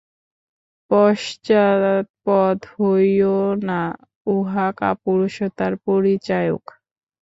[0.91, 3.81] পশ্চাৎপদ হইও না,
[4.27, 6.63] উহা কাপুরুষতার পরিচায়ক।